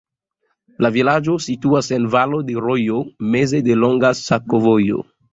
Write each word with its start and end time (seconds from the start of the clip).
La 0.83 0.89
vilaĝo 0.93 1.33
situas 1.47 1.89
en 1.97 2.07
valo 2.15 2.39
de 2.47 2.55
rojo, 2.67 3.01
meze 3.35 3.61
de 3.67 3.75
longa 3.83 4.11
sakovojo. 4.21 5.03